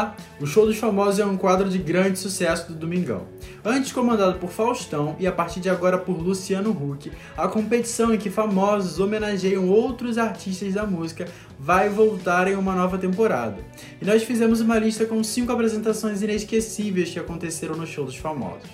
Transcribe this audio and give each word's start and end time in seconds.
Olá! 0.00 0.16
O 0.40 0.46
Show 0.46 0.64
dos 0.64 0.78
Famosos 0.78 1.20
é 1.20 1.26
um 1.26 1.36
quadro 1.36 1.68
de 1.68 1.76
grande 1.76 2.18
sucesso 2.18 2.72
do 2.72 2.78
Domingão. 2.78 3.26
Antes 3.62 3.92
comandado 3.92 4.38
por 4.38 4.48
Faustão 4.48 5.14
e 5.20 5.26
a 5.26 5.32
partir 5.32 5.60
de 5.60 5.68
agora 5.68 5.98
por 5.98 6.16
Luciano 6.16 6.70
Huck, 6.70 7.12
a 7.36 7.46
competição 7.46 8.14
em 8.14 8.16
que 8.16 8.30
famosos 8.30 8.98
homenageiam 8.98 9.68
outros 9.68 10.16
artistas 10.16 10.72
da 10.72 10.86
música 10.86 11.28
vai 11.58 11.90
voltar 11.90 12.48
em 12.48 12.56
uma 12.56 12.74
nova 12.74 12.96
temporada. 12.96 13.58
E 14.00 14.04
nós 14.06 14.22
fizemos 14.22 14.62
uma 14.62 14.78
lista 14.78 15.04
com 15.04 15.22
cinco 15.22 15.52
apresentações 15.52 16.22
inesquecíveis 16.22 17.10
que 17.10 17.18
aconteceram 17.18 17.76
no 17.76 17.86
Show 17.86 18.06
dos 18.06 18.16
Famosos. 18.16 18.70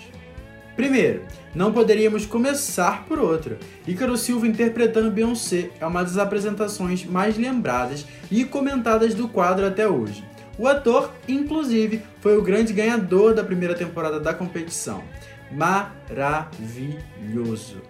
Primeiro, 0.76 1.24
não 1.52 1.72
poderíamos 1.72 2.24
começar 2.24 3.04
por 3.06 3.18
outra. 3.18 3.58
Ícaro 3.84 4.16
Silva 4.16 4.46
interpretando 4.46 5.10
Beyoncé 5.10 5.70
é 5.80 5.86
uma 5.86 6.04
das 6.04 6.18
apresentações 6.18 7.04
mais 7.04 7.36
lembradas 7.36 8.06
e 8.30 8.44
comentadas 8.44 9.12
do 9.12 9.26
quadro 9.26 9.66
até 9.66 9.88
hoje. 9.88 10.22
O 10.58 10.66
ator, 10.66 11.12
inclusive, 11.28 12.02
foi 12.20 12.38
o 12.38 12.42
grande 12.42 12.72
ganhador 12.72 13.34
da 13.34 13.44
primeira 13.44 13.74
temporada 13.74 14.18
da 14.18 14.32
competição. 14.32 15.04
Maravilhoso. 15.52 17.82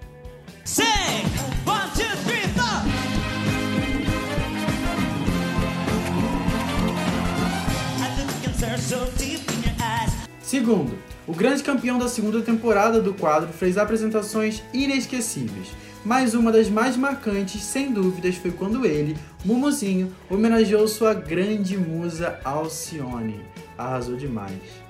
Segundo, 10.42 10.98
o 11.26 11.32
grande 11.32 11.62
campeão 11.62 11.98
da 11.98 12.08
segunda 12.08 12.40
temporada 12.40 13.00
do 13.00 13.12
quadro 13.12 13.52
fez 13.52 13.76
apresentações 13.76 14.62
inesquecíveis, 14.72 15.68
mas 16.04 16.34
uma 16.34 16.52
das 16.52 16.68
mais 16.68 16.96
marcantes, 16.96 17.62
sem 17.62 17.92
dúvidas, 17.92 18.36
foi 18.36 18.52
quando 18.52 18.86
ele, 18.86 19.16
Mumuzinho, 19.44 20.12
homenageou 20.30 20.86
sua 20.86 21.12
grande 21.12 21.76
musa 21.76 22.38
Alcione. 22.44 23.40
Arrasou 23.76 24.16
demais. 24.16 24.86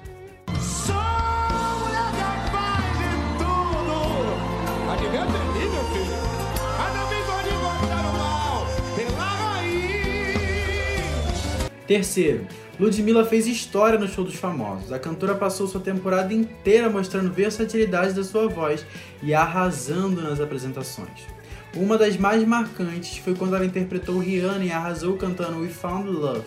Terceiro, 11.86 12.46
Ludmilla 12.78 13.24
fez 13.24 13.46
história 13.46 13.98
no 13.98 14.06
show 14.06 14.22
dos 14.22 14.34
famosos. 14.34 14.92
A 14.92 14.98
cantora 14.98 15.34
passou 15.34 15.66
sua 15.66 15.80
temporada 15.80 16.34
inteira 16.34 16.90
mostrando 16.90 17.32
versatilidade 17.32 18.12
da 18.12 18.22
sua 18.22 18.48
voz 18.48 18.84
e 19.22 19.32
arrasando 19.32 20.20
nas 20.20 20.40
apresentações. 20.40 21.26
Uma 21.74 21.96
das 21.96 22.16
mais 22.18 22.46
marcantes 22.46 23.16
foi 23.16 23.34
quando 23.34 23.56
ela 23.56 23.64
interpretou 23.64 24.18
Rihanna 24.18 24.64
e 24.64 24.70
arrasou 24.70 25.16
cantando 25.16 25.60
We 25.60 25.68
Found 25.68 26.10
Love. 26.10 26.44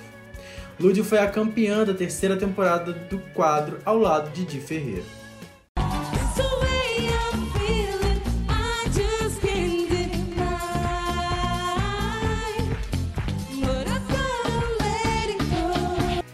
Lud 0.80 1.04
foi 1.04 1.18
a 1.18 1.28
campeã 1.28 1.84
da 1.84 1.94
terceira 1.94 2.38
temporada 2.38 2.94
do 2.94 3.20
quadro 3.34 3.80
ao 3.84 3.98
lado 3.98 4.32
de 4.32 4.46
Di 4.46 4.60
Ferreira. 4.60 5.19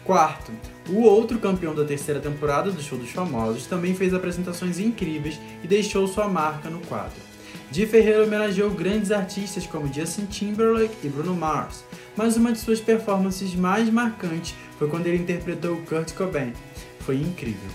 Quarto, 0.06 0.52
o 0.88 1.00
outro 1.00 1.36
campeão 1.40 1.74
da 1.74 1.84
terceira 1.84 2.20
temporada 2.20 2.70
do 2.70 2.80
Show 2.80 2.96
dos 2.96 3.10
Famosos 3.10 3.66
também 3.66 3.92
fez 3.92 4.14
apresentações 4.14 4.78
incríveis 4.78 5.40
e 5.64 5.66
deixou 5.66 6.06
sua 6.06 6.28
marca 6.28 6.70
no 6.70 6.78
quadro. 6.86 7.20
Di 7.72 7.84
Ferreira 7.86 8.22
homenageou 8.22 8.70
grandes 8.70 9.10
artistas 9.10 9.66
como 9.66 9.92
Justin 9.92 10.26
Timberlake 10.26 10.94
e 11.02 11.08
Bruno 11.08 11.34
Mars, 11.34 11.84
mas 12.16 12.36
uma 12.36 12.52
de 12.52 12.60
suas 12.60 12.80
performances 12.80 13.52
mais 13.56 13.90
marcantes 13.90 14.54
foi 14.78 14.88
quando 14.88 15.08
ele 15.08 15.18
interpretou 15.18 15.76
Kurt 15.88 16.12
Cobain. 16.14 16.52
Foi 17.00 17.16
incrível. 17.16 17.68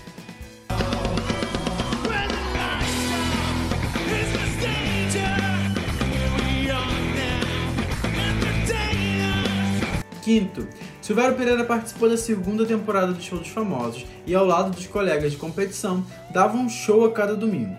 Quinto, 10.22 10.66
Silvério 11.02 11.34
Pereira 11.36 11.64
participou 11.64 12.08
da 12.08 12.16
segunda 12.16 12.64
temporada 12.64 13.12
do 13.12 13.20
Show 13.20 13.36
dos 13.36 13.48
Famosos 13.48 14.06
e, 14.24 14.36
ao 14.36 14.46
lado 14.46 14.70
dos 14.70 14.86
colegas 14.86 15.32
de 15.32 15.36
competição, 15.36 16.06
dava 16.30 16.56
um 16.56 16.68
show 16.68 17.04
a 17.04 17.10
cada 17.10 17.34
domingo. 17.34 17.76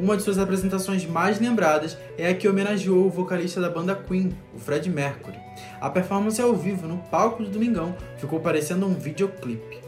Uma 0.00 0.16
de 0.16 0.24
suas 0.24 0.38
apresentações 0.38 1.06
mais 1.06 1.38
lembradas 1.38 1.96
é 2.18 2.28
a 2.28 2.34
que 2.34 2.48
homenageou 2.48 3.06
o 3.06 3.10
vocalista 3.10 3.60
da 3.60 3.70
banda 3.70 3.94
Queen, 3.94 4.36
o 4.52 4.58
Fred 4.58 4.90
Mercury. 4.90 5.38
A 5.80 5.88
performance 5.88 6.42
ao 6.42 6.52
vivo 6.52 6.88
no 6.88 6.98
palco 6.98 7.44
do 7.44 7.48
Domingão 7.48 7.94
ficou 8.16 8.40
parecendo 8.40 8.86
um 8.86 8.94
videoclipe. 8.94 9.83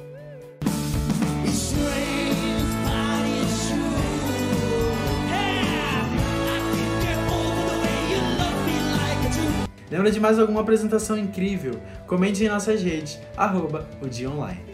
Lembra 9.91 10.11
de 10.11 10.19
mais 10.19 10.39
alguma 10.39 10.61
apresentação 10.61 11.17
incrível? 11.17 11.81
Comente 12.07 12.45
em 12.45 12.49
nossas 12.49 12.83
redes, 12.83 13.21
arroba 13.37 13.89
o 14.03 14.09
dia 14.09 14.29
online. 14.31 14.65